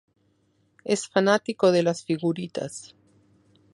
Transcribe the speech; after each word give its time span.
Es 0.83 1.07
fanático 1.07 1.71
de 1.71 1.83
las 1.83 2.03
figuritas. 2.03 2.95